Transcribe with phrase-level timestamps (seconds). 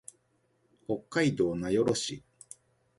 [0.87, 2.23] 北海道名寄市